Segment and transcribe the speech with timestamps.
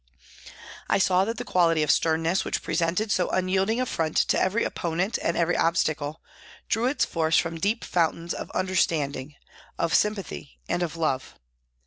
[0.89, 4.63] I saw that the quality of sternness, which presented so unyielding a front to every
[4.63, 6.23] opponent and every obstacle,
[6.67, 9.35] drew its force from deep fountains of under standing,
[9.77, 11.35] of sympathy and of love.